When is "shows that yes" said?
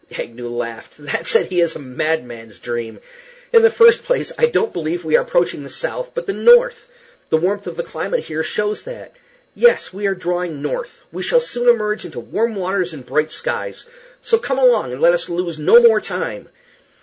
8.41-9.93